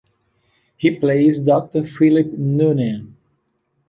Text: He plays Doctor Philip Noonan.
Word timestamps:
He 0.77 0.95
plays 0.97 1.37
Doctor 1.37 1.83
Philip 1.83 2.31
Noonan. 2.31 3.15